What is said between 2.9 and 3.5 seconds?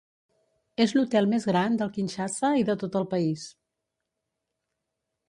el país.